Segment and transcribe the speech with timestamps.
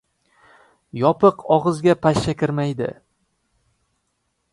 [1.01, 2.89] •Yopiq og‘izga pashsha kirmaydi.